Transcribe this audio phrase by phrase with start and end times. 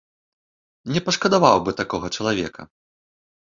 [0.95, 2.61] Не пашкадаваў бы такога чалавека.